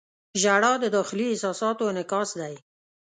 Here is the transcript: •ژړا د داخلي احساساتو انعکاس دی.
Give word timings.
•ژړا 0.41 0.73
د 0.83 0.85
داخلي 0.95 1.25
احساساتو 1.29 1.83
انعکاس 1.91 2.29
دی. 2.39 2.53